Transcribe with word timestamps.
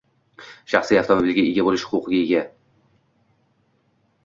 Shaxsiy 0.71 0.99
avtomobiliga 1.01 1.43
ega 1.51 1.67
bo’lish 1.69 1.85
huquqiga 1.91 2.23
ega. 2.23 2.43